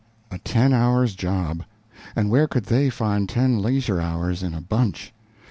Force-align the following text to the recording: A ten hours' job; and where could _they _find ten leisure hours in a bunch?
A 0.31 0.39
ten 0.39 0.73
hours' 0.73 1.13
job; 1.13 1.63
and 2.15 2.31
where 2.31 2.47
could 2.47 2.65
_they 2.65 2.87
_find 2.87 3.27
ten 3.27 3.61
leisure 3.61 4.01
hours 4.01 4.41
in 4.41 4.55
a 4.55 4.59
bunch? 4.61 5.13